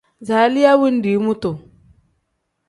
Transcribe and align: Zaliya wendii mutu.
Zaliya 0.27 0.71
wendii 0.81 1.19
mutu. 1.25 1.51